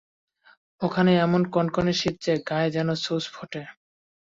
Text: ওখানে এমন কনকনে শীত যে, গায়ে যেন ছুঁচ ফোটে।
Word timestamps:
ওখানে 0.81 1.11
এমন 1.17 1.41
কনকনে 1.53 1.93
শীত 1.93 2.15
যে, 2.21 2.33
গায়ে 2.49 2.69
যেন 2.71 2.89
ছুঁচ 2.95 3.23
ফোটে। 3.33 3.61